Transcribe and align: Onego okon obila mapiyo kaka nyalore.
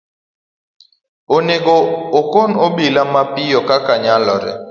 Onego 1.35 1.75
okon 2.19 2.51
obila 2.65 3.01
mapiyo 3.13 3.59
kaka 3.69 3.93
nyalore. 4.03 4.51